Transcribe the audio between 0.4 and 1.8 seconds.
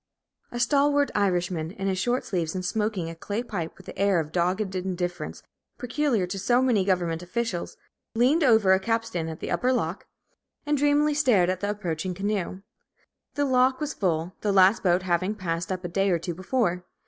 A stalwart Irishman,